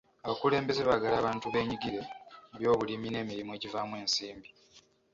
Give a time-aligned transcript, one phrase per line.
[0.25, 1.99] Abakulembeze baagala abantu beenyigire
[2.49, 4.49] mu byobulimi n'emirimu egivaamu ensimbi.